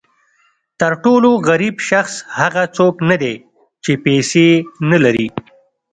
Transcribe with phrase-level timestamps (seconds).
[0.79, 3.35] تر ټولو غریب شخص هغه څوک نه دی
[3.83, 4.47] چې پیسې
[4.89, 5.27] نه لري.